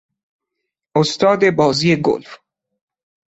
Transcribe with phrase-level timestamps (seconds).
[0.95, 2.39] استاد بازی گلف